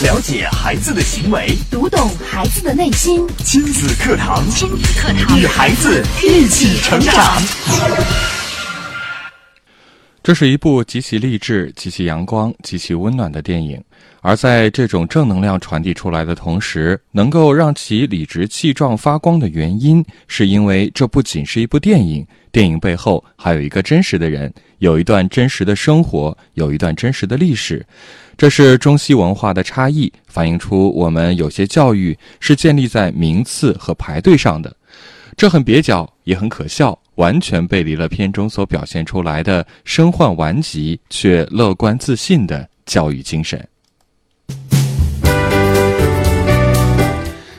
[0.00, 3.26] 了解孩子的行为，读懂孩子的内心。
[3.38, 7.42] 亲子课堂，亲子课堂，与孩子一起成长。
[10.22, 13.82] 这是一部极其励志、极其阳光、极其温暖的电影，
[14.20, 27.84] 而在这种正能量传递出来的同时，能够让其理直气壮发光的原因，是因为这不仅是一部电影，电影背后还有一个真实的人，有一段真实的生活，有一段真实的历史。
[28.38, 34.72] 这是中西文化的差异，反映出我们有些教育是建立在名次和排队上的，
[35.36, 43.68] 这很蹩脚，也很可笑，完全背离了片中所表现出来的身患顽疾却乐观自信的教育精神。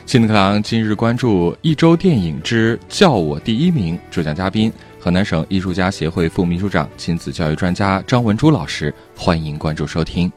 [0.06, 10.32] 亲子课堂今日关注一周电影之《叫我第一名》，主讲嘉宾河南省艺术家协会副秘书长、亲子教育专家张文珠老师，欢迎关注收听。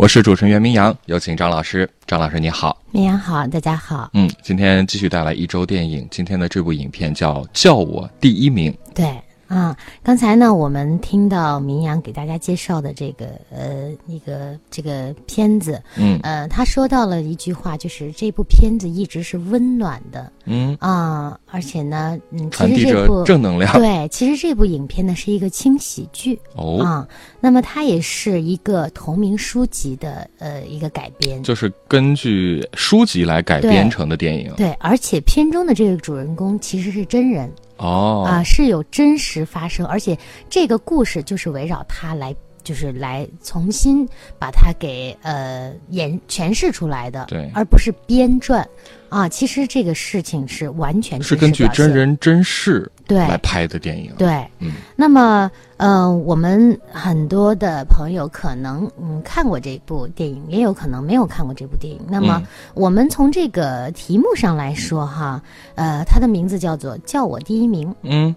[0.00, 1.86] 我是主持人袁明阳，有请张老师。
[2.06, 4.08] 张老师你好，明阳好，大家好。
[4.14, 8.72] 嗯，今天继续带来一周电影，今天的这部影片叫《叫我第一名》。
[8.94, 9.14] 对。
[9.50, 23.72] 啊，刚才呢，我们听到明阳给大家介绍的这个呃，一个这个片子，嗯，呃，他说到了一句话，就是这部片子一直是温暖的，嗯啊，而且呢，嗯，其传递着实这部正能量。
[23.76, 27.08] 对，其实这部影片呢是一个轻喜剧哦，啊，
[27.40, 34.54] 那么它也是一个同名书籍的呃一个改编，就是根据书籍来改编成的电影。
[34.56, 37.50] 对，而且片中的这个主人公其实是真人。
[37.80, 38.24] 哦。
[38.26, 40.16] 啊，是有真实发生，而且
[40.48, 44.06] 这个故事就是围绕他来，就是来重新
[44.38, 47.50] 把它给呃演诠释出来的，对。
[47.54, 48.64] 而不是编撰。
[49.08, 49.28] 啊。
[49.28, 54.28] 其实这个事情是完全是根据真人真事对来拍的电影。，对，
[54.60, 62.00] 嗯，那么，呃，我们很多的朋友可能嗯看过这部电影，也有可能没有看过这部电影。
[62.08, 65.42] 那么嗯，我们从这个题目上来说哈，
[65.74, 67.92] 呃，它的名字叫做“叫我第一名”。
[68.02, 68.32] 嗯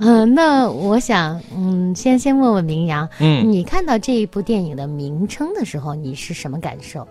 [0.00, 7.08] 嗯、那我想，嗯，先先问问明阳，嗯你看到这一部电影的名称的时候，你是什么感受？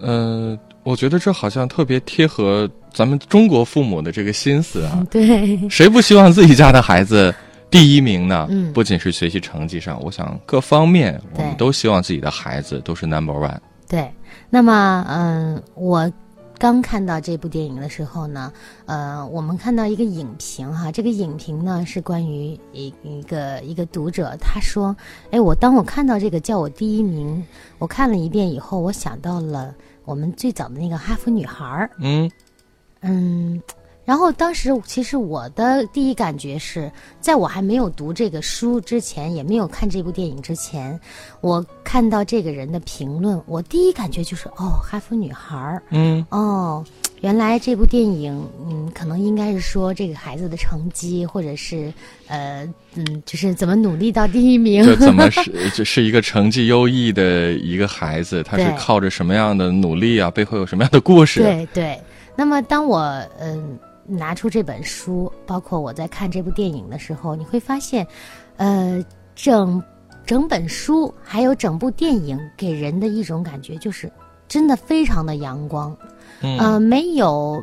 [0.00, 5.06] 呃，我觉得这好像特别贴合咱们中国父母的这个心思啊。
[5.10, 7.34] 对，谁不希望自己家的孩子
[7.70, 8.46] 第一名呢？
[8.50, 13.58] 嗯不仅是学习成绩上，我想各方面我们都希望自己的孩子都是 number one。
[13.88, 14.10] 对，
[14.48, 16.10] 那么嗯，我
[16.58, 18.52] 刚看到这部电影的时候呢，
[18.86, 24.94] 呃，我们看到一个影评哈，这个影评呢是关于一一个一个读者，他说，
[25.30, 27.44] 哎，我当我看到这个叫我第一名，
[27.78, 29.74] 我看了一遍以后，我想到了
[30.04, 32.30] 我们最早的那个哈佛女孩儿，嗯
[33.02, 33.60] 嗯。
[34.04, 36.90] 然后当时其实我的第一感觉是，
[37.20, 40.98] 在我还没有读这个书之前，也没有看这部电影之前，
[41.40, 46.84] 我看到这个人的评论，我第一感觉就是哦，哈佛女孩儿嗯哦，
[47.20, 51.94] 原来这部电影嗯，可能应该是说这个孩子的成绩，或者是
[52.26, 54.84] 呃嗯，就是怎么努力到第一名。
[54.84, 58.42] 这怎么 是就是一个成绩优异的一个孩子？
[58.42, 60.28] 他是靠着什么样的努力啊？
[60.28, 61.40] 背后有什么样的故事？
[61.40, 62.00] 对对，
[62.34, 63.00] 那么当我
[63.38, 68.06] 嗯拿出这本书，包括我在看这部电影的时候，你会发现，
[68.56, 69.04] 呃，
[69.34, 69.82] 整
[70.24, 74.10] 整本书还有整部电影给人的一种感觉就是
[74.48, 75.96] 真的非常的阳光，
[76.40, 77.62] 嗯呃，没有。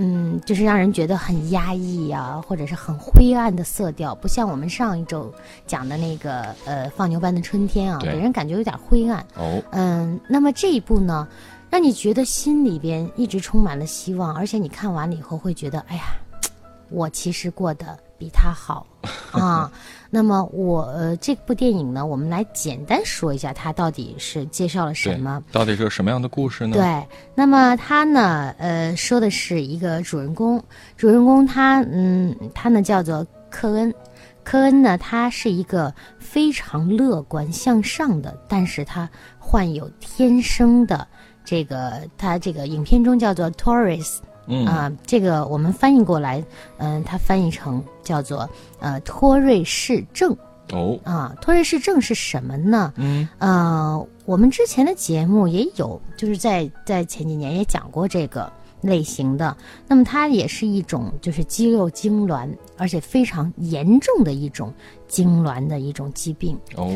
[0.00, 5.28] 嗯，就是让人觉得很压抑呀、或者是很灰暗的色调，不像我们上一周
[5.66, 9.18] 讲的那个呃《放牛班的春天》啊，给人感觉有点灰暗。
[9.34, 11.26] 哦，嗯，那么这一部呢，
[11.70, 16.04] 让你觉得心里边一直充满了希望，而且你看完了以后会觉得，哎呀，
[16.90, 18.86] 我其实过得比他好
[19.32, 19.70] 啊。
[20.10, 30.64] 那么我呃，这部电影呢，我们来简单说一下它到底是介绍了什么。，到底是个什么样的故事呢？，对，那么它呢，呃，说的是一个主人公，
[30.96, 33.94] 主人公他，嗯，他呢叫做科恩，
[34.42, 39.06] 科恩呢，他是一个非常乐观向上的，但是他
[39.38, 41.06] 患有天生的
[41.48, 44.18] 这个，他这个影片中叫做 Taurus
[44.50, 46.44] 嗯啊、这个我们翻译过来，
[46.76, 48.48] 嗯、它翻译成叫做
[48.80, 50.36] 呃托瑞氏症
[50.72, 52.92] 哦，啊，托瑞氏症是什么呢？
[52.96, 59.54] 嗯呃，我们之前的节目也有，就是在在前几年也讲过这个类型的。
[59.86, 64.72] 那么它也是一种就是肌肉痉挛，而且非常严重的一种
[65.10, 66.58] 痉挛的一种疾病。
[66.76, 66.90] 哦，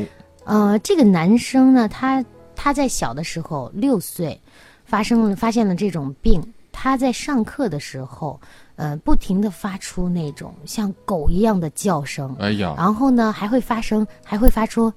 [0.44, 2.25] 呃，这个男生呢，他
[2.62, 4.41] 他在小的时候六岁
[4.85, 8.41] 发生了发现了这种病，他在上课的时候，
[8.76, 14.93] 呃，不停的发出那种像狗一样的叫声，哎呀，然后呢，还会发生，还会发出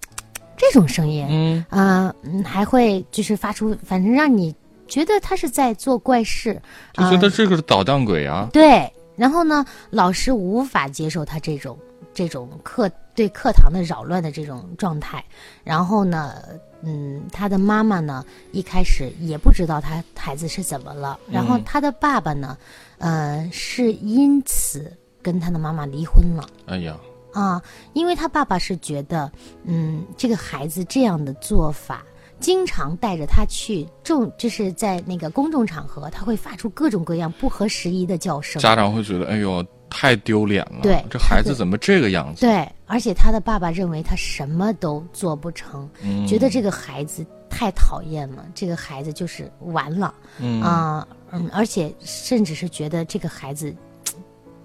[0.56, 1.64] 这种声音，嗯。
[1.68, 4.54] 啊、嗯，还会就是发出，反正让你
[4.88, 6.58] 觉得他是在做怪事，
[6.94, 8.48] 就觉得这个是捣蛋鬼啊。
[8.50, 11.78] 对，然后呢，老师无法接受他这种
[12.14, 15.22] 这种课对课堂的扰乱的这种状态，
[15.62, 16.34] 然后呢，
[16.82, 22.56] 嗯，他的妈妈呢一开始也不知道他孩子是怎么了，然后嗯他的爸爸呢，
[22.98, 26.48] 呃，是因此跟他的妈妈离婚了。
[26.66, 26.96] 哎呀，
[27.32, 27.62] 啊，
[27.92, 29.30] 因为他爸爸是觉得，
[29.64, 32.02] 嗯，这个孩子这样的做法，
[32.38, 38.60] 经常带着他去众，就是在那个公众场合，他会发出各种各样不合时宜的叫声。
[38.60, 40.80] 家长会觉得，哎呦，太丢脸了。
[40.82, 42.46] 对这孩子怎么这个样子？
[42.46, 53.72] 对，而且他的爸爸认为他什么都做不成，嗯，觉得这个孩子太讨厌了，这个孩子就是完了嗯啊，嗯，而且甚至是觉得这个孩子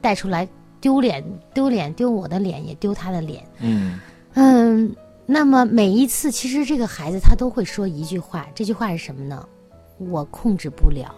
[0.02, 0.48] 带出来
[0.82, 1.24] 丢脸，
[1.54, 3.48] 丢脸，丢我的脸，也丢他的脸。
[3.60, 4.00] 嗯
[4.34, 4.96] 嗯，
[5.28, 9.48] 那么每一次，其实这个孩子他都会说一句话，这句话是什么呢？
[10.00, 11.14] 我控制不了。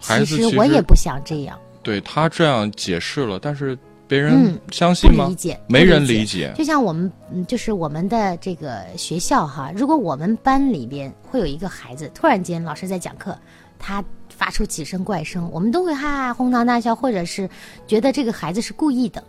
[0.00, 3.78] 其实我也不想这样，对他这样解释了，但是
[4.10, 5.28] 别人相信吗？
[5.28, 6.52] 理解，没人理理解。
[6.56, 13.38] 就像我们，嗯，就是我们的这个学校哈，如果我们班里边会有一个孩子，突然间老师在讲课，
[13.78, 17.48] 他发出几声怪声，我们都会哈哈哄堂大笑，或者是
[17.86, 19.22] 觉得这个孩子是故意的，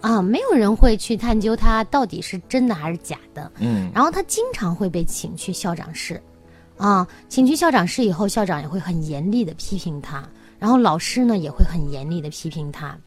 [0.00, 3.48] 啊，没有人会去探究他到底是真的还是假的。
[3.60, 6.20] 嗯然后他经常会被请去校长室，
[6.76, 10.28] 啊，请去校长室以后，校长也会很严厉的批评他，
[10.58, 12.98] 然后老师呢也会很严厉的批评他，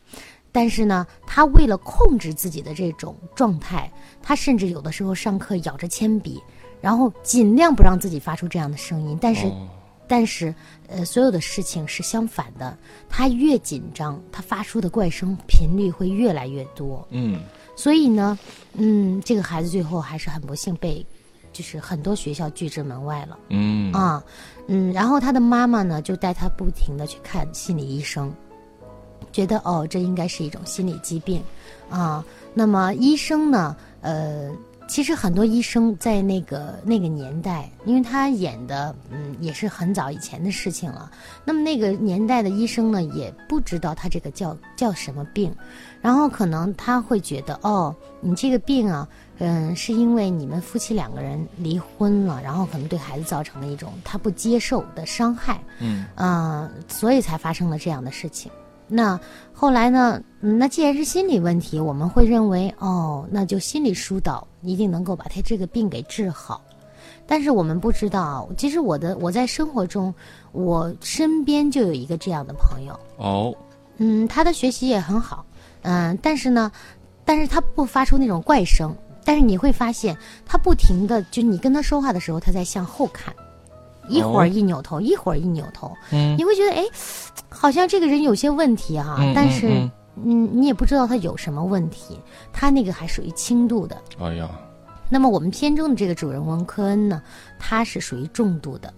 [0.51, 3.91] 但是呢，他为了控制自己的这种状态，
[4.21, 6.41] 他甚至有的时候上课咬着铅笔，
[6.81, 9.47] 然后尽量不让自己发出这样的声音，但是。
[9.47, 9.67] 哦
[10.11, 10.51] 但是，
[10.87, 12.75] 呃，所有的事情是相反的。
[13.07, 17.07] 他越紧张，他发出的怪声频率会越来越多。
[17.11, 17.41] 嗯
[17.75, 18.35] 所以呢，
[18.73, 21.05] 嗯，这个孩子最后还是很不幸被，
[21.53, 24.23] 就是很多学校拒之门外了嗯啊，
[24.65, 28.33] 嗯，然后他的妈妈呢就带他不停的去看心理医生，
[29.31, 31.41] 觉得哦这应该是一种心理疾病，
[31.89, 32.23] 啊，
[32.53, 34.49] 那么医生呢，呃。
[34.91, 41.11] 其实很多医生在那个那个年代，因为他演的嗯也是很早以前的事情了。
[41.45, 45.55] 那么那个年代的医生呢，也不知道他这个叫叫什么病，
[46.01, 58.51] 然后可能他会觉得，哦，你这个病啊，嗯，是因为你们夫妻两个人离婚了，然后可能对孩子造成了一种他不接受的伤害，嗯啊、所以才发生了这样的事情。
[58.89, 59.19] 那
[59.53, 60.21] 后来呢？
[60.41, 66.61] 嗯那既然是心理问题，我们会认为，哦，那就心理疏导一定能够把他这个病给治好。
[67.27, 70.13] 但是我们不知道，其实我的我在生活中，
[70.53, 73.53] 我身边就有一个这样的朋友，哦
[73.97, 75.45] 嗯，他的学习也很好，
[75.81, 76.71] 嗯，但是呢，
[77.25, 78.95] 但是他不发出那种怪声，
[79.25, 83.35] 但是你会发现他不停的，就你跟他说话的时候，他在向后看，
[84.09, 84.39] 一会哦。
[84.39, 86.35] 儿一扭头，一会儿一扭头，嗯。
[86.37, 86.83] 你会觉得哎，
[87.49, 89.91] 好像这个人有些问题哈、嗯但是嗯。
[90.25, 92.19] 嗯，你也不知道他有什么问题，
[92.51, 93.95] 他那个还属于轻度的。
[94.19, 94.49] 哎呀。
[95.09, 97.21] 那么我们片中的这个主人翁科恩呢，
[97.57, 98.93] 他是属于重度的。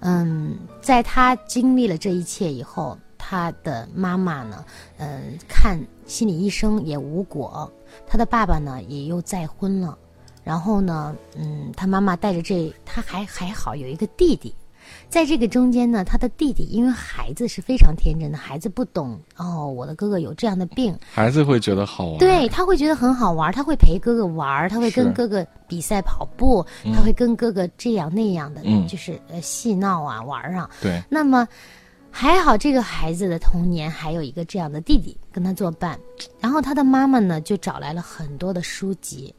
[0.00, 4.64] 嗯，在他经历了这一切以后，他的妈妈呢，
[4.98, 7.72] 嗯，看心理医生也无果，
[8.06, 9.96] 他的爸爸呢也又再婚了，
[10.44, 14.54] 然后呢，嗯，他妈妈带着这，他还还好有一个弟弟，
[15.08, 22.18] 在这个中间呢，他的弟弟因为孩子是非常天真的，孩子不懂哦，我的哥哥有这样的病，孩子会觉得好玩。
[22.18, 26.64] 对，他会觉得很好玩，他会陪哥哥玩，他会跟哥哥比赛跑步，
[26.94, 30.68] 他会跟哥哥这样那样的，嗯就是呃戏闹啊玩啊。
[30.82, 31.48] 对，那么
[32.10, 35.98] 还好，这个孩子的童年还有一个这样的弟弟跟他作伴，
[36.38, 39.34] 然后他的妈妈呢就找来了很多的书籍，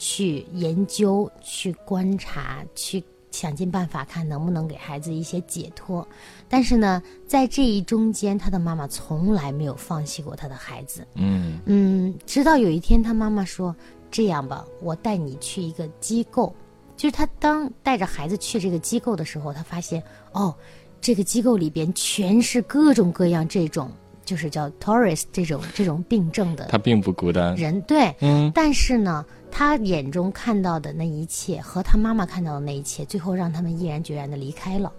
[0.00, 6.04] 去研究、去观察、去想尽办法看能不能给孩子一些解脱。
[6.48, 11.06] 但是呢，在这一中间，他的妈妈从来没有放弃过他的孩子。
[11.16, 13.76] 嗯嗯，直到有一天，他妈妈说
[14.10, 16.52] ：“这样吧，我带你去一个机构。”
[16.96, 20.02] 就是他当带着孩子去这个机构的时候，他发现
[20.32, 20.54] 哦，
[21.00, 23.90] 这个机构里边全是各种各样这种，
[24.30, 27.56] 就是叫 Taurus 这种这种病症的他并不孤单。
[27.56, 27.80] 人。
[27.80, 34.92] 对，嗯但是呢，他眼中看到的那一切和他妈妈看到的那一切，最后让他们毅然决然的离开了。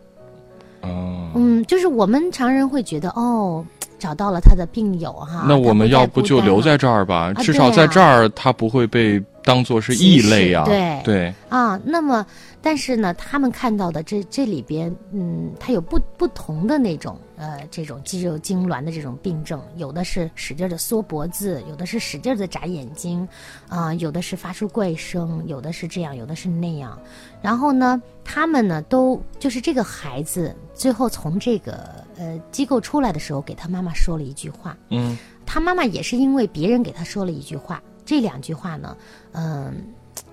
[0.82, 3.66] 哦，嗯，就是我们常人会觉得哦，
[3.98, 7.32] 找到了他的病友哈，那我们要不就留在这儿吧？
[7.34, 11.02] 啊至少在这儿他不会被当做是异类啊，对。
[11.04, 11.34] 对。
[11.50, 12.26] 啊，那么
[12.62, 23.28] 但是呢，他们看到的这这里边，嗯，它有不不同的那种呃这种肌肉痉挛的这种病症，有的是使劲的缩脖子，有的是使劲的眨眼睛，
[23.68, 26.98] 啊、有的是发出怪声，有的是这样，有的是那样。
[27.42, 35.18] 然后呢，他们呢都就是这个孩子最后从这个呃机构出来的时候，给他妈妈说了一句话，嗯。
[35.44, 38.98] 他妈妈也是因为别人给他说了一句话，这两句话呢，
[39.32, 39.74] 嗯，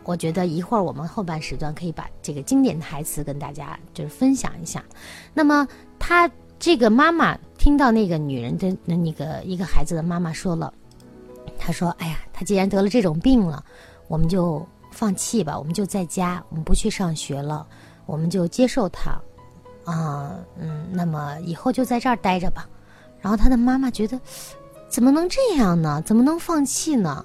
[0.03, 4.83] 我觉得一会儿我们后半时段可以把这个经典台词跟大家就是分享一下。
[5.33, 5.65] 那么
[5.97, 10.75] 他这个妈妈听到那个女人的那那个一个孩子的妈妈说了，
[11.57, 13.65] 她说：“哎呀，他既然得了这种病了，
[14.09, 17.65] 我们就放弃吧，我们就在家，我们不去上学了，
[18.07, 19.13] 我们就接受他，
[19.85, 22.69] 啊，嗯，那么以后就在这儿待着吧。”
[23.23, 24.21] 然后他的妈妈觉得。
[24.91, 26.01] 怎么能这样呢？
[26.07, 27.23] 怎么能放弃呢？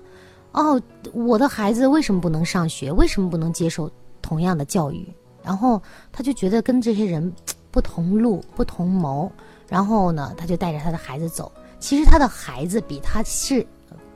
[0.54, 0.82] 哦，
[1.14, 2.92] 我的孩子为什么不能上学？
[2.92, 3.92] 为什么不能接受
[4.22, 5.08] 同样的教育？
[5.44, 5.82] 然后
[6.12, 7.34] 他就觉得跟这些人
[7.70, 9.32] 不同路、不同谋。
[9.68, 11.52] 然后呢，他就带着他的孩子走。
[11.80, 13.66] 其实他的孩子比他是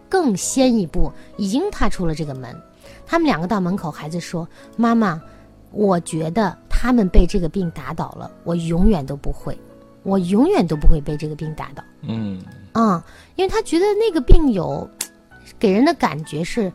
[0.08, 2.56] 更先一步，已经踏出了这个门。
[3.06, 5.20] 他们两个到门口，孩子说：“妈妈，
[5.72, 9.58] 我觉得他们被这个病打倒了，我永远都不会，
[10.04, 12.42] 我永远都不会被这个病打倒。”嗯
[12.74, 13.02] 嗯，
[13.36, 14.88] 因为他觉得那个病有，
[15.60, 16.72] 给人的感觉是，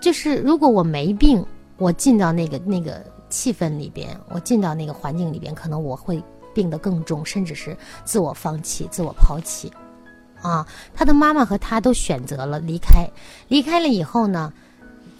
[0.00, 1.44] 就是如果我没病，
[1.76, 6.22] 我进到那个那个气氛里边，我进到那个环境里边，可能我会
[6.54, 9.72] 病得更重，甚至是自我放弃、自我抛弃。
[10.42, 13.08] 啊，他的妈妈和他都选择了离开，
[13.48, 14.52] 离开了以后呢，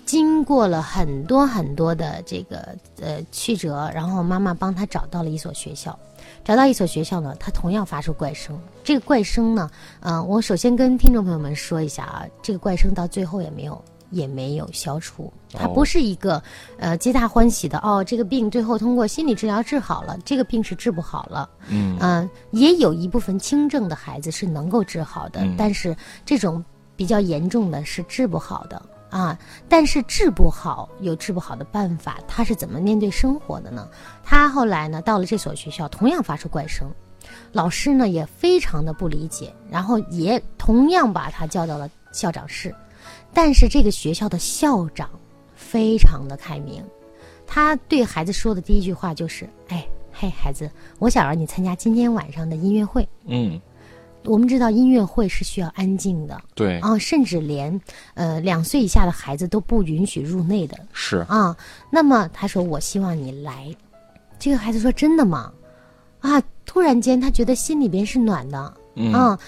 [0.04, 5.98] 经过了很多很多的这个呃曲折，然后妈妈帮他找到了一所学校。
[6.44, 8.56] 找到一所学校呢，它同样发出怪声。
[8.84, 9.70] 这个怪声呢，
[10.00, 16.40] 嗯、我首先跟听众朋友们说一下啊，这个怪声到最后也没有也没有消除，它哦不是一个
[16.78, 21.48] 呃皆大欢喜的哦，这个病最后通过心理治疗治好了，这个病是治不好了。
[21.68, 21.96] 嗯。
[22.00, 25.54] 嗯、也有一部分轻症的孩子是能够治好的，嗯。
[25.56, 25.96] 但是
[26.26, 26.62] 这种
[26.94, 28.80] 比较严重的是治不好的
[29.18, 29.38] 啊。
[29.68, 33.88] 但是治不好有治不好的办法，他是怎么面对生活的呢？
[34.22, 36.90] 他后来呢到了这所学校，同样发出怪声，
[37.52, 42.74] 老师呢也非常的不理解，然后也同样把他叫到了校长室，
[43.32, 45.08] 但是这个学校的校长
[45.54, 46.84] 非常的开明，
[47.46, 53.08] 他对孩子说的第一句话就是：“哎，嘿，孩子，我想让你参加今天晚上的音乐会。
[53.26, 53.60] 嗯，
[54.24, 57.80] 我们知道音乐会是需要安静的对，啊，甚至连
[58.14, 61.56] 呃两岁以下的孩子都不允许入内的是，啊。
[61.90, 63.74] 那么他说：“我希望你来。”
[64.38, 65.52] 这个孩子说：“真的吗？”
[66.20, 68.74] 啊，突然间他觉得心里边是暖的。
[68.96, 69.38] 嗯啊，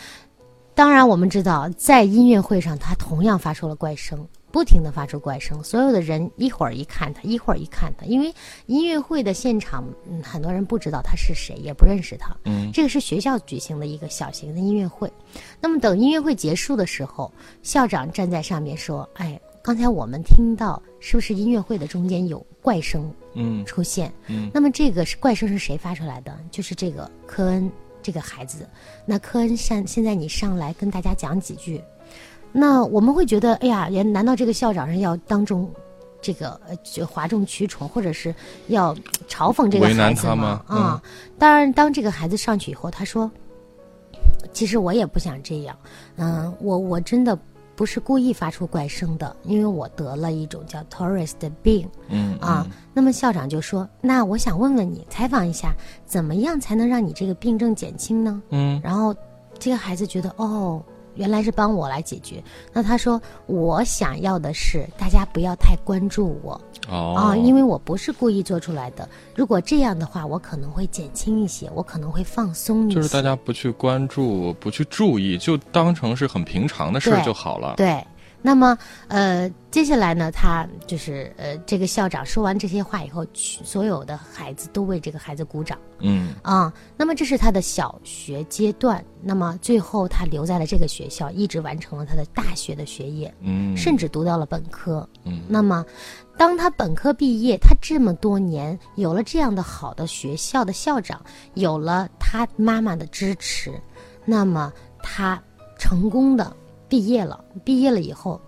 [0.74, 5.62] 当然我们知道，在音乐会上，他同样发出了怪声，不停的发出怪声。
[5.62, 8.34] 所有的人一会儿一看他，一会儿一看他，因为
[8.64, 12.34] 音乐会的现场，嗯，很多人不知道他是谁，也不认识他。
[12.46, 15.12] 嗯这个是学校举行的一个小型的音乐会。
[15.60, 17.30] 那么等音乐会结束的时候，
[17.62, 24.10] 校长站在上面说：“哎，刚才我们听到是不是音乐会的中间有怪声嗯出现？
[24.26, 26.34] 嗯那么这个是怪声是谁发出来的？
[26.50, 27.70] 就是这个科恩
[28.02, 28.66] 这个孩子。
[29.04, 31.82] 那科恩现现在你上来跟大家讲几句，
[32.52, 35.70] 那我们会觉得，哎呀，难道这个校长是要当众
[36.22, 38.34] 这个呃就哗众取宠，或者是
[38.68, 38.94] 要
[39.28, 40.64] 嘲讽这个为难孩子他吗？
[40.68, 40.78] 嗯。
[40.78, 41.02] 啊、
[41.38, 43.30] 当然，当这个孩子上去以后，他说
[44.52, 45.76] ：“其实我也不想这样，
[46.16, 47.38] 嗯，我我真的
[47.76, 55.74] 不是故意发出怪声的，因为我得了一种叫 Torres 的病。”嗯啊，那么校长就说：“那我想问问你，采访一下，
[56.06, 58.42] 怎么样才能让你这个病症减轻呢？
[58.48, 59.14] 嗯？”然后
[59.58, 60.82] 这个孩子觉得，哦，
[61.16, 62.42] 原来是帮我来解决。
[62.72, 69.08] 那他说：“我想要的是大家不要太关注我哦啊，因为我不是故意做出来的。
[69.34, 77.74] 如果这样的话，我可能会减轻一些，我可能会放松一些。”就是大家不去关注，不去注意，就当成是很平常的事儿就好了。
[77.76, 78.04] 对，
[78.46, 85.76] 那么呃，接下来呢，他就是呃，这个校长说完这些话以后，所有的孩子都为这个孩子鼓掌。
[85.98, 95.08] 嗯啊、那么这是他的小学阶段，那么最后他留在了这个学校，一直完成了他的大学的学业，嗯，甚至读到了本科。
[95.24, 95.84] 嗯那么，
[96.38, 101.20] 当他本科毕业，他这么多年有了这样的好的学校的校长，
[101.54, 103.72] 有了他妈妈的支持，
[104.24, 104.72] 那么
[105.02, 105.42] 他
[105.80, 106.56] 成功的
[106.88, 107.42] 毕业了。
[107.64, 108.40] 毕业了以后，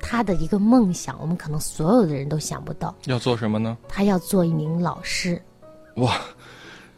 [0.00, 3.76] 他的一个梦想，我们可能所有的人都想不到，要做什么呢？
[3.88, 5.40] 他要做一名老师。
[5.96, 6.20] 哇，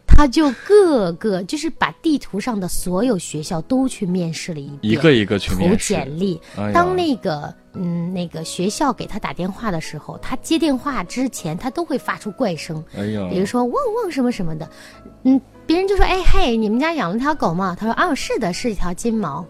[0.07, 5.93] 他就各个就是把地图上的所有学校都去面试了一遍，一个一个去投面试。
[5.93, 6.41] 简历。
[6.57, 14.67] 哎当那个嗯，那个学校给他打电话的时候，他接电话之前他都会发出怪声，哎呀，比如说汪汪什么什么的，
[15.23, 17.77] 嗯，别人就说，哎嘿，你们家养了条狗吗？
[17.79, 19.45] 他说，啊，是的，是一条金毛。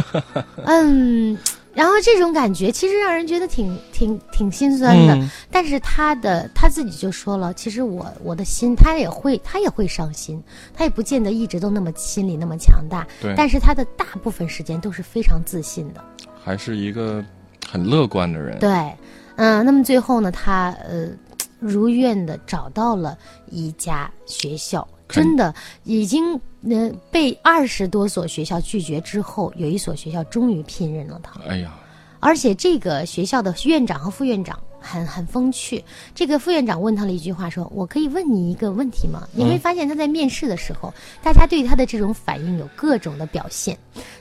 [0.64, 1.36] 嗯，
[1.74, 5.14] 然后这种感觉其实让人觉得挺挺挺心酸的。
[5.14, 10.42] 嗯但是他的他自己就说了，其实我我的心他也会他也会伤心，
[10.74, 13.06] 他也不见得一直都那么心里那么强大。
[13.20, 16.02] 对但是他的大部分时间都是非常自信的。
[16.42, 17.22] 还是一个
[17.70, 18.58] 很乐观的人。
[18.58, 18.70] 对，
[19.36, 21.08] 嗯，那么最后呢，他呃
[21.60, 23.16] 如愿的找到了
[23.50, 25.54] 一家学校，看真的
[25.84, 26.34] 已经
[26.68, 31.40] 呃被二十多所学校拒绝之后，有一所学校终于聘任了他。
[31.48, 31.72] 哎呀，
[32.20, 35.84] 而且这个学校的院长和副院长很很风趣。
[36.14, 40.92] 这个副院长问他了一句话说：“我可以问你一个问题吗？”你会发现他在面试的时候，
[41.22, 43.76] 大家对他的这种反应有各种的表现。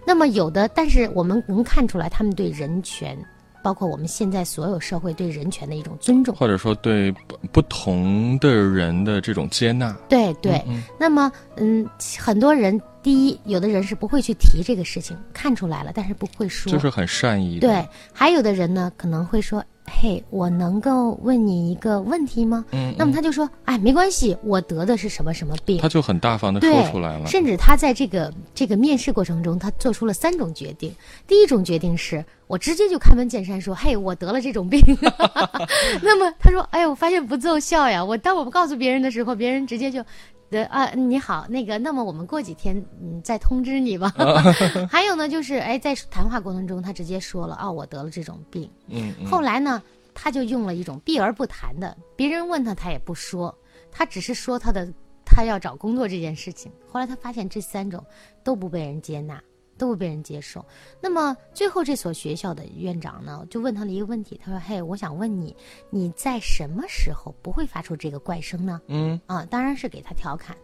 [0.05, 3.17] 那么有的，但是我们能看出来，他们对人权，
[3.61, 6.35] 包括我们现在所有社会对人权的一种尊重。
[6.35, 9.91] 或者说对不不同的人的这种接纳。
[10.09, 11.87] 对对，嗯那么嗯，
[12.19, 16.71] 很多人第一，有的人是不会去提这个事情，看出来了，但是不会说。
[16.71, 17.67] 就是很善意的。
[17.67, 19.63] 对，还有的人呢可能会说
[20.00, 25.77] ：“嘿，我能够问你一个问题吗？”嗯，那么他就说：“哎，没关系，我得的是什么什么病。
[25.79, 27.27] 他就很大方”的说出来了。
[27.27, 30.93] 甚至他在这个这个面试过程中，他做出了三种决定。
[31.27, 34.81] 第一种决定是我直接就开门见山说：“嘿，我得了这种病。
[36.01, 38.03] ”那么他说：“哎，我发现不奏效呀！
[38.03, 40.03] 我当我不告诉别人的时候，别人直接就。”
[40.51, 44.13] 的啊，你好，那个，那么我们过几天嗯再通知你吧。
[44.91, 48.70] 还有呢，就是哎，在谈话过程中，他直接说了啊，我得了这种病。
[48.88, 49.81] 嗯，嗯后来呢，
[50.13, 53.58] 他就用了一种避而不谈的，别人问他他也不说，
[53.91, 54.88] 他只是说他的
[55.25, 56.72] 他要找工作这件事情。
[56.88, 58.03] 后来他发现这三种
[58.43, 59.41] 都不被人接纳，
[59.81, 60.63] 都不被人接受。
[61.01, 65.55] 那么最后这所学校的院长呢，就问他了一个问题，他说：“嘿，我想问你，
[65.89, 70.55] 你在什么时候不会发出这个怪声呢？”嗯，啊，当然是给他调侃。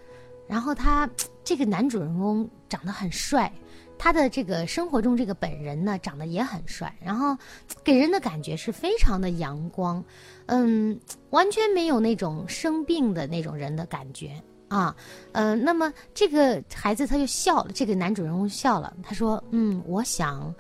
[0.48, 1.10] 然后他
[1.44, 3.52] 这个男主人公长得很帅，
[3.98, 7.36] 他的这个生活中这个本人呢长得也很帅，然后
[7.84, 10.02] 给人的感觉是非常的阳光，
[10.46, 10.98] 嗯，
[11.32, 14.96] 完全没有那种生病的那种人的感觉啊，
[15.32, 20.54] 呃，那么这个孩子他就笑了，这个男主人公笑了，他说，嗯，我想。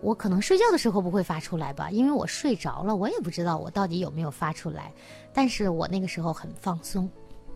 [0.00, 4.92] 我可能睡觉的时候不会发出来吧，因为我睡着了，我也不知道我到底有没有发出来。
[5.32, 7.08] 但是我那个时候很放松，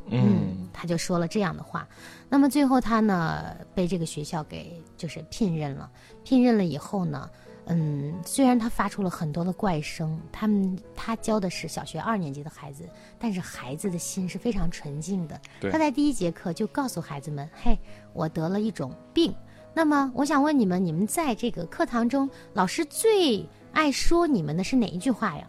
[0.06, 1.86] 嗯，他就说了这样的话。
[2.26, 5.90] 那么最后他呢被这个学校给就是聘任了，
[6.24, 7.28] 聘任了以后呢，
[7.68, 15.40] 嗯，虽然他发出了很多的怪声，他们他教的是小学二年级的孩子，但是孩子的心是非常纯净的。
[15.70, 17.78] 他在第一节课就告诉孩子们：“嘿，
[18.12, 19.34] 我得了一种病。
[19.74, 25.48] 那么我想问你们，你们在这个课堂中，老师最爱说你们的是哪一句话呀？”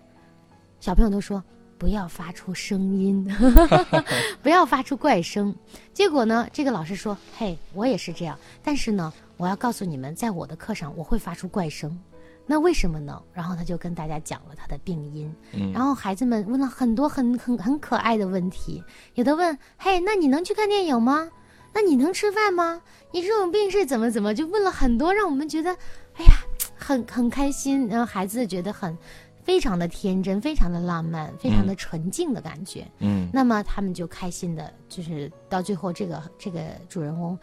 [0.80, 1.44] 小朋友都说。
[1.78, 3.26] 不要发出声音，
[4.44, 5.56] 不要发出怪声。
[5.94, 11.98] 结果呢，这个老师说：“嘿，我也是这样，但是呢，我要告诉你们，在我的课上我会发出怪声。
[12.50, 15.32] 那为什么呢？”然后他就跟大家讲了他的病因。
[15.54, 18.84] 嗯然后孩子们问了很多很很很可爱的问题，
[19.14, 21.30] 有的问：“嘿，那你能去看电影吗？
[21.72, 22.82] 那你能吃饭吗？
[23.12, 25.72] 你这种病是怎么怎么？”就问了很多，让我们觉得，
[26.16, 26.32] 哎呀，
[26.76, 27.88] 很很开心。
[27.88, 28.98] 然后孩子觉得很。
[29.42, 32.86] 非常的天真，非常的浪漫，非常的纯净的感觉。
[33.00, 37.36] 嗯，那么他们就开心的，就是到最后这个这个主人公，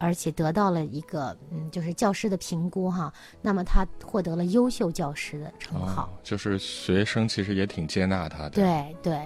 [0.00, 3.12] 而且得到了一个嗯，就是教师的评估哈。
[3.40, 6.04] 那么他获得了优秀教师的称号。
[6.04, 9.20] 哦，就是学生其实也挺接纳他的。，对对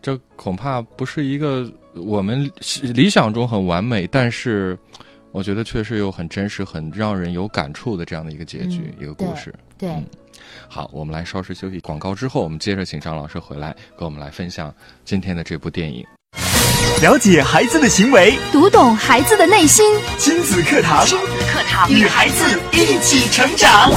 [0.00, 2.48] 这恐怕不是一个我们
[2.94, 4.78] 理想中很完美，但是
[5.32, 9.52] 我觉得确实有很真实、很让人有感触的这样的一个结局，嗯一个故事。
[9.76, 9.90] 对。
[9.90, 10.06] 嗯
[10.68, 16.04] 好，我们来稍事休息，广告之后，我们接着请张老师回来跟我们来分享今天的这部电影。
[17.02, 19.84] 了解孩子的行为，读懂孩子的内心，
[20.18, 23.90] 亲子课堂，亲子课堂与孩子一起成长。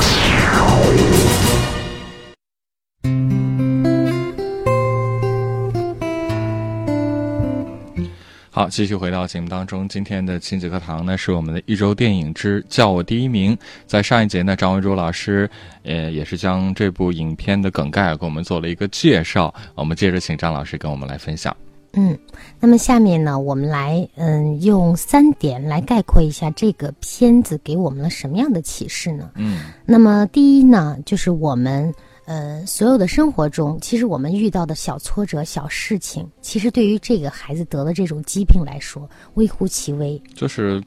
[8.56, 9.90] 好，继续回到节目当中。
[9.90, 13.58] 今天的亲子课堂呢，是我们的一周电影之叫我第一名。
[13.88, 15.50] 在上一节呢，张文珠老师，
[15.84, 19.52] 呃，也是将这部影片的梗概给我们做了一个介绍。
[19.74, 21.54] 我们接着请张老师跟我们来分享。
[21.96, 22.18] 嗯，
[22.60, 29.30] 那么下面呢，我们来嗯用三点来概括一下这个片子给我们了什么样的启示呢？
[29.36, 31.94] 嗯那么第一呢，就是我们
[32.26, 40.20] 呃所有的生活中，其实我们遇到的小挫折、小事情，其实对于这个孩子得了这种疾病来说，微乎其微。
[40.34, 40.82] 就是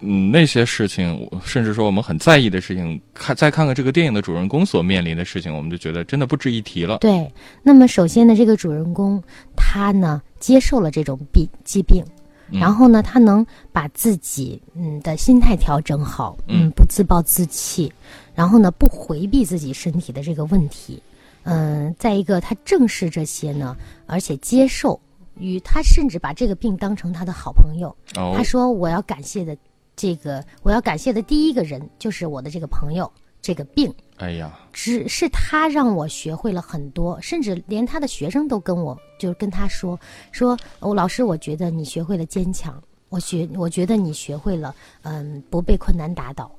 [0.00, 6.98] 嗯那些事情，甚至说我们很在意的事情，看再看看这个电影的主人公所面临的事情，我们就觉得真的不值一提了。
[6.98, 7.30] 对，
[7.62, 9.22] 那么首先呢，这个主人公
[9.56, 12.04] 他呢接受了这种病疾病，
[12.50, 17.92] 嗯然后呢，他能把自己嗯的心态调整好，嗯嗯，不自暴自弃，
[18.34, 21.02] 然后呢，不回避自己身体的这个问题，
[21.42, 24.98] 嗯，再一个他正视这些呢，而且接受。
[25.38, 29.56] 与他甚至把这个病当成他的好朋友，哦他，说：“我要感谢的
[30.00, 33.92] 这个，我要感谢的第一个人就是我的这个朋友，这个病。
[34.16, 40.00] 哎呀，只是他让我学会了很多，甚至连他的学生都跟我就是跟他说
[40.32, 46.50] 说，我、老师，我觉得你学会了坚强，我学我觉得你学会了嗯不被困难打倒。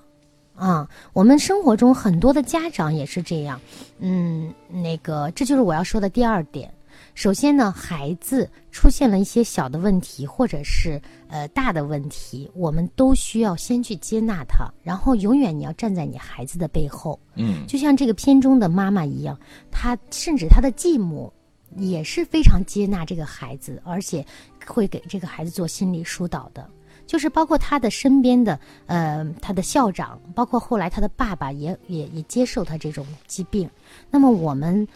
[0.53, 3.59] 啊，我们生活中很多的家长也是这样，
[3.97, 6.71] 嗯，那个这就是我要说的第二点。
[7.13, 17.19] 首先呢，孩子出现了一些小的问题，或者是呃大的问题，我们都需要先去接纳他，然后永远你要站在你孩子的背后。
[17.35, 19.37] 嗯就像这个片中的妈妈一样，
[19.69, 21.31] 她甚至她的继母
[21.77, 24.25] 也是非常接纳这个孩子，而且
[24.65, 26.69] 会给这个孩子做心理疏导的。
[27.07, 33.69] 就是包括他的身边的，呃，他的校长，包括后来他的爸爸也也也接受他这种疾病。
[34.09, 34.87] 那么我们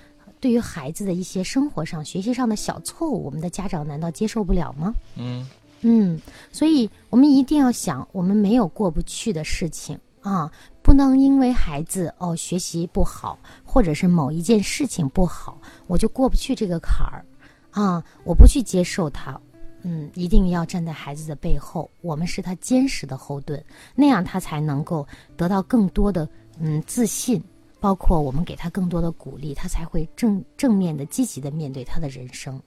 [0.46, 4.94] 对于孩子的一些生活上、学习上的小错误，我们的家长难道接受不了吗？
[5.16, 5.44] 嗯
[5.82, 10.52] 嗯，所以我们一定要想，我们没有过不去的事情啊，
[10.84, 17.26] 不能因为孩子哦学习不好，或者是某一件事情不好，我就过不去这个坎儿
[17.72, 19.42] 啊，我不去接受他。
[19.82, 23.60] 嗯，一定要站在孩子的背后，我们是他坚实的后盾，
[23.96, 26.30] 那样他才能够得到更多的
[26.60, 27.44] 嗯自信，
[27.80, 32.62] 包括我们给他更多的鼓励，他才会正正面的、积极的面对他的人生。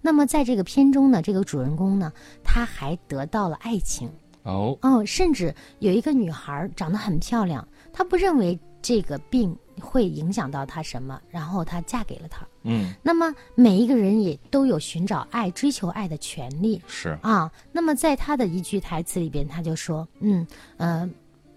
[0.00, 2.12] 那么在这个片中呢，这个主人公呢，
[2.44, 4.10] 他还得到了爱情
[4.44, 12.46] 哦哦，甚至有一个女孩长得很漂亮，她不认为这个病会影响到她什么，然后她嫁给了他。
[12.62, 17.50] 嗯那么每一个人也都有寻找爱、追求爱的权利是啊。
[17.72, 21.08] 那么在他的一句台词里边，他就说：“嗯呃，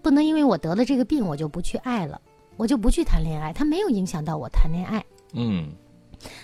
[0.02, 2.20] 不能因为我得了这个病，我就不去爱了，
[2.60, 5.72] 我就不去谈恋爱，他没有影响到我谈恋爱。”嗯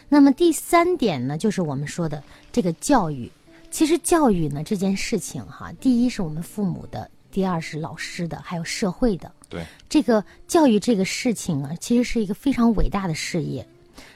[0.09, 3.31] 那么第三点呢，就是我们说的这个教育。
[3.71, 9.31] 其实教育呢这件事情哈，第一是我们父母的，第二是老师的，还有社会的。
[9.51, 13.67] 对这个教育这个事情啊，其实是一个非常伟大的事业。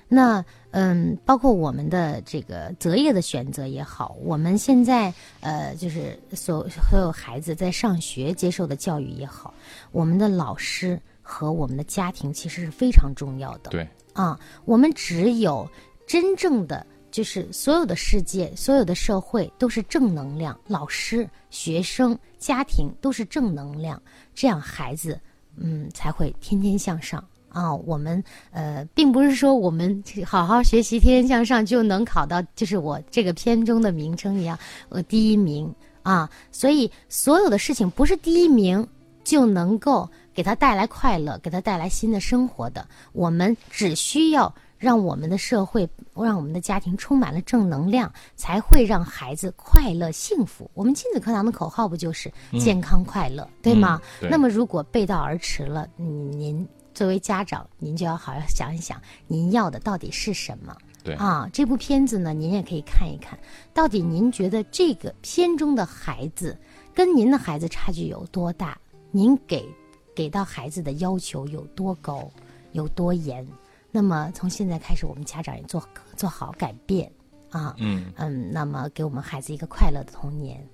[0.08, 9.52] 那嗯，包括我们的这个择业的选择也好，我们现在呃，就是所所有孩子在上学接受的教育也好，
[9.92, 10.98] 我们的老师
[11.30, 13.70] 和我们的家庭其实是非常重要的。
[13.70, 15.70] 对啊，我们只有
[16.06, 24.02] 真正的就是所有的世界、所有的社会都是正能量，老师、学生、家庭都是正能量，
[24.34, 25.18] 这样孩子
[25.56, 27.24] 嗯才会天天向上。
[27.48, 36.30] 啊，我们呃，并不是说我们好好学习、天天向上就能考到，就是我这个片中的名称一样，呃，第一名啊。
[36.52, 38.86] 所以所有的事情不是第一名
[39.24, 40.08] 就能够
[40.40, 42.88] 给他带来快乐，给他带来新的生活的。
[43.12, 50.70] 我们只需要让我们的社会，让我们的家庭充满了正能量，才会让孩子快乐幸福。
[50.72, 54.00] 我们亲子课堂的口号不就是健康快乐，对吗？
[54.02, 60.74] 嗯对那么如果背道而驰了，嗯您作为家长，您就要好好想一想，您要的到底是什么。
[61.04, 63.38] 对啊，这部片子呢，您也可以看一看，
[63.74, 66.58] 到底您觉得这个片中的孩子
[66.94, 68.78] 跟您的孩子差距有多大？
[69.12, 69.68] 您给
[70.14, 72.30] 给到孩子的要求有多高，
[72.72, 73.46] 有多严？
[73.90, 75.82] 那么从现在开始，我们家长也做
[76.16, 77.10] 做好改变
[77.50, 80.64] 啊，嗯嗯，那么给我们孩子一个快乐的童年。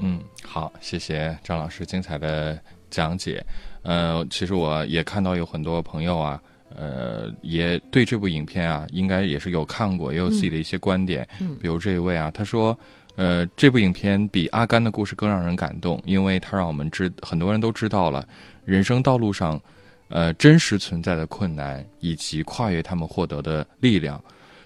[0.00, 2.58] 嗯，好，谢谢张老师精彩的
[2.90, 3.44] 讲解。
[3.82, 6.42] 呃，其实我也看到有很多朋友啊，
[6.74, 11.28] 呃，也对这部影片啊，应该也是有看过，也有自己的一些观点。
[11.40, 12.76] 嗯比如这一位啊，他说，
[13.16, 18.26] 呃，这部影片比《阿甘的故事》更让人感动，因为它让我们知很多人都知道了
[18.64, 19.60] 人生道路上，
[20.08, 24.22] 呃，真实存在的困难以及跨越他们获得的力量。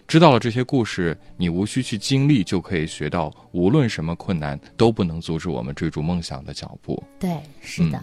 [0.07, 7.03] 知道了这些故事，你无需去经历，就可以学到，无论什么困难都不能阻止我们追逐梦想的脚步。
[7.19, 8.03] 对，是的，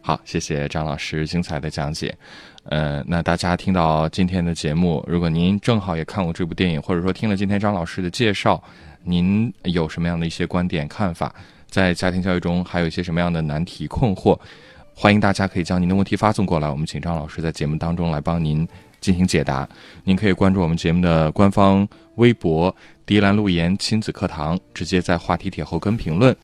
[0.00, 2.14] 好，谢谢张老师精彩的讲解。
[2.64, 8.62] 呃，那大家听到今天的节目，如果您正好也看过这部电影，或者说听了今天张老师的介绍，
[9.04, 11.34] 您有什么样的一些观点看法？
[11.68, 14.38] 在家庭教育中还有一些什么样的难题困惑？
[14.94, 18.66] 欢迎大家可以将您的问题发送过来，我们请张老师在节目当中来帮您
[19.00, 19.68] 进行解答。
[20.04, 26.34] 您可以关注我们节目的官方微博“迪兰路言亲子课堂”，直接在话题帖后跟评论。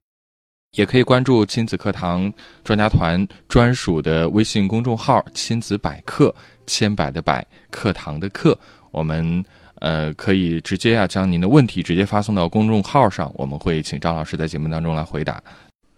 [0.72, 2.32] 也可以关注亲子课堂
[2.64, 6.34] 专家团专属的微信公众号“亲子百科”，
[6.66, 8.58] 千百的百，课堂的课。
[8.90, 9.44] 我们
[9.80, 15.42] 呃可以直接啊将您的问题直接发送到公众号上，我们会请张老师在节目当中来回答。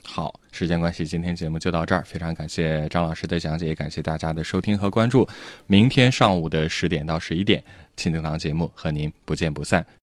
[0.03, 5.27] 好，时间关系，今天节目就到这儿，非常感谢张老师的讲解，也感谢大家的收听和关注。
[5.69, 7.63] 明天上午的十点到十一点，
[7.97, 9.87] 亲子堂节目和您不见不散。